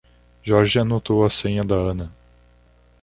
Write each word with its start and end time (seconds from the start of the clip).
Jorge 0.43 0.79
anotou 0.79 1.23
a 1.23 1.29
senha 1.29 1.61
da 1.63 1.75
Ana. 1.75 2.11